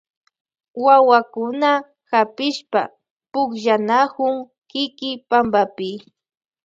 [0.85, 1.69] Wawakuna
[2.11, 2.81] hapishpa
[3.31, 4.35] pukllanakun
[4.69, 5.89] kiki pampapi.